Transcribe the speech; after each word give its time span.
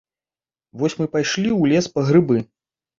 Вось 0.81 0.95
мы 1.03 1.07
пайшлі 1.17 1.47
ў 1.53 1.61
лес 1.77 1.85
па 1.95 2.01
грыбы. 2.13 2.37